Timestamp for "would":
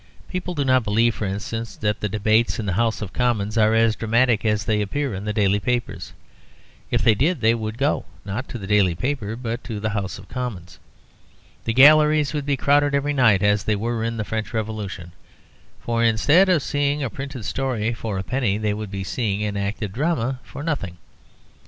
7.53-7.77, 12.33-12.47, 18.73-18.89